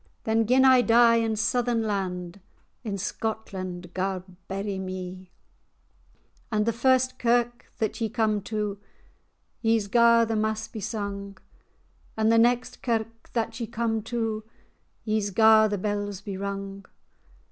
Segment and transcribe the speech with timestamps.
[0.23, 2.39] "Then, gin I die in Southern land,
[2.83, 5.25] In Scotland gar[#] bury me.
[5.25, 8.79] [#] cause And the first kirk that ye come to,
[9.61, 11.37] Ye's gar the mass be sung;
[12.17, 14.43] And the next kirk that ye come to
[15.03, 16.87] Ye's gar the bells be rung.